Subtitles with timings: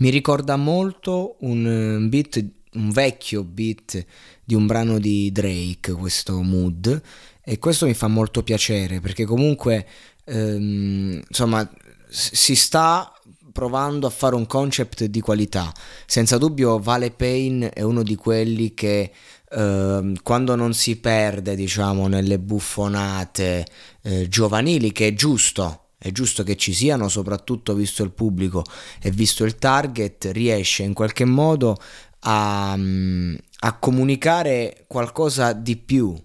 [0.00, 4.02] Mi ricorda molto un eh, beat, un vecchio beat
[4.42, 7.02] di un brano di Drake, questo mood,
[7.44, 9.86] e questo mi fa molto piacere perché comunque
[10.24, 11.70] ehm, insomma
[12.08, 13.12] si sta
[13.52, 15.70] provando a fare un concept di qualità.
[16.06, 19.12] Senza dubbio Vale Payne è uno di quelli che
[19.50, 23.66] eh, quando non si perde, diciamo, nelle buffonate
[24.00, 28.64] eh, giovanili, che è giusto, è giusto che ci siano, soprattutto visto il pubblico
[29.02, 31.76] e visto il target, riesce in qualche modo
[32.20, 36.18] a, mm, a comunicare qualcosa di più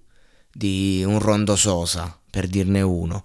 [0.49, 3.21] di un Rondo Sosa, per dirne uno.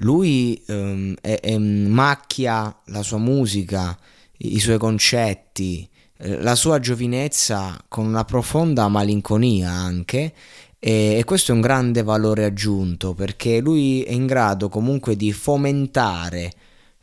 [0.00, 3.98] Lui um, è, è, macchia la sua musica,
[4.36, 5.88] i, suoi concetti,
[6.18, 10.32] la sua giovinezza con una profonda malinconia anche
[10.78, 16.52] e, questo è un grande valore aggiunto perché lui è in grado comunque di fomentare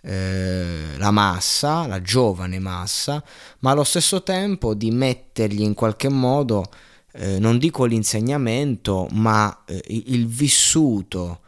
[0.01, 3.23] eh, la massa, la giovane massa,
[3.59, 6.65] ma allo stesso tempo di mettergli in qualche modo,
[7.13, 11.41] eh, non dico l'insegnamento, ma eh, il vissuto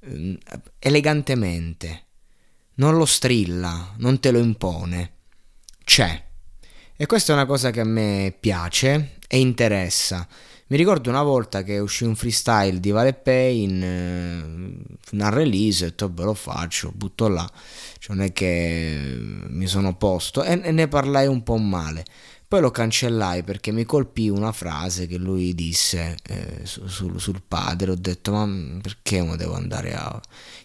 [0.00, 0.38] eh,
[0.78, 2.04] elegantemente.
[2.74, 5.12] Non lo strilla, non te lo impone.
[5.84, 6.28] C'è.
[7.00, 10.28] E questa è una cosa che a me piace e interessa.
[10.66, 15.88] Mi ricordo una volta che uscì un freestyle di Vale Payne, eh, una release, ho
[15.88, 17.50] detto, beh lo faccio, butto là,
[17.98, 22.04] cioè, non è che mi sono posto e ne parlai un po' male.
[22.50, 27.92] Poi lo cancellai perché mi colpì una frase che lui disse eh, su, sul, padre.
[27.92, 30.20] Ho detto: Ma perché mo devo andare a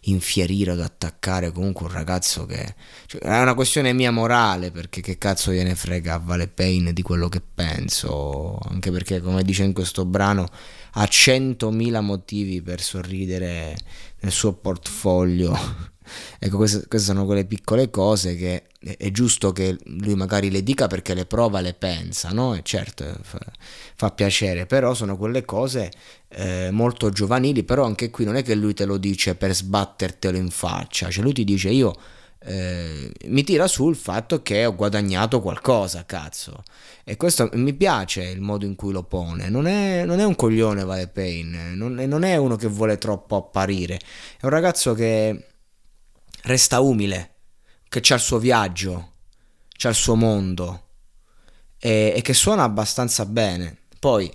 [0.06, 2.74] infierire ad attaccare comunque un ragazzo che.
[3.06, 7.04] Cioè, è una questione mia morale perché che cazzo gliene frega a Vale Payne di
[7.04, 8.58] quello che penso.
[8.68, 10.48] Anche perché, come dice in questo brano,
[10.94, 13.78] ha 100.000 motivi per sorridere
[14.22, 15.94] nel suo portfolio.
[16.40, 20.88] Ecco, queste, queste, sono quelle piccole cose che è, giusto che lui magari le dica
[20.88, 22.54] perché le prova, le pensa, no?
[22.56, 23.40] E certo, fa,
[23.96, 25.92] fa piacere, però sono quelle cose
[26.30, 30.38] eh, molto giovanili, però anche qui non è che lui te lo dice per sbattertelo
[30.38, 31.96] in faccia, cioè lui ti dice io...
[32.48, 36.64] Eh, mi tira sul fatto che ho guadagnato qualcosa, cazzo.
[37.04, 39.50] E questo mi piace il modo in cui lo pone.
[39.50, 43.36] Non è, non è un coglione Vale Payne, non, non è uno che vuole troppo
[43.36, 43.96] apparire.
[44.40, 45.55] È un ragazzo che
[46.46, 47.34] resta umile,
[47.90, 49.14] che c'ha il suo viaggio,
[49.78, 50.84] c'ha il suo mondo
[51.78, 53.78] e, e che suona abbastanza bene.
[54.00, 54.32] Poi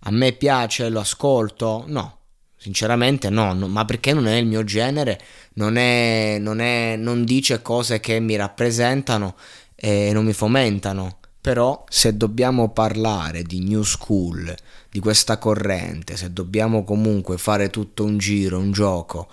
[0.00, 1.84] a me piace, lo ascolto?
[1.88, 2.16] No,
[2.58, 5.20] Sinceramente no, no, ma perché non è il mio genere,
[5.54, 9.36] non, è, non, è, non dice cose che mi rappresentano
[9.74, 11.18] e non mi fomentano.
[11.40, 14.52] Però se dobbiamo parlare di new school,
[14.90, 19.28] di questa corrente, se dobbiamo comunque fare tutto un giro, un gioco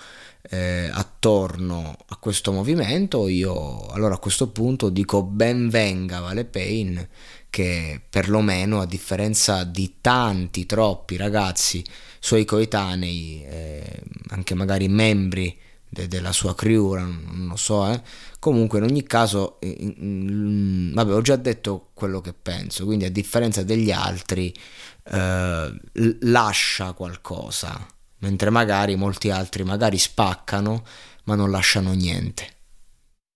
[0.49, 7.09] eh, attorno a questo movimento, io allora a questo punto dico ben venga Vale Payne
[7.49, 11.83] che perlomeno a differenza di tanti, troppi ragazzi
[12.19, 15.55] suoi coetanei, eh, anche magari membri
[15.87, 18.01] de- della sua crew, non lo so, eh.
[18.39, 23.11] comunque in ogni caso, in, in, vabbè ho già detto quello che penso, quindi a
[23.11, 24.53] differenza degli altri
[25.03, 25.73] eh,
[26.21, 27.85] lascia qualcosa
[28.23, 30.83] mentre magari molti altri magari spaccano
[31.25, 32.52] ma non lasciano niente.